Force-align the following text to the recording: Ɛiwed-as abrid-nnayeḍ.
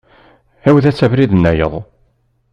Ɛiwed-as 0.63 0.99
abrid-nnayeḍ. 1.05 1.73